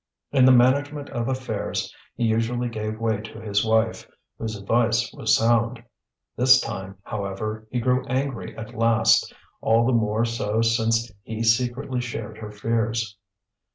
In 0.31 0.45
the 0.45 0.51
management 0.51 1.11
of 1.11 1.27
affairs 1.29 1.93
he 2.15 2.23
usually 2.23 2.69
gave 2.69 2.99
way 2.99 3.17
to 3.21 3.39
his 3.39 3.63
wife, 3.63 4.09
whose 4.39 4.55
advice 4.57 5.13
was 5.13 5.37
sound. 5.37 5.83
This 6.35 6.59
time, 6.59 6.97
however, 7.03 7.67
he 7.69 7.79
grew 7.79 8.03
angry 8.07 8.57
at 8.57 8.73
last, 8.75 9.31
all 9.61 9.85
the 9.85 9.93
more 9.93 10.25
so 10.25 10.63
since 10.63 11.11
he 11.21 11.43
secretly 11.43 12.01
shared 12.01 12.39
her 12.39 12.49
fears. 12.49 13.15